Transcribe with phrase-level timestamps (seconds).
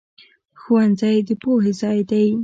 [0.61, 2.27] ښوونځی د پوهې ځای دی